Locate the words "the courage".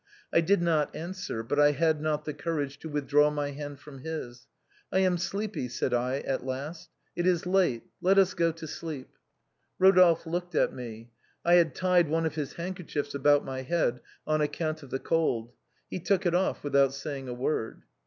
2.25-2.79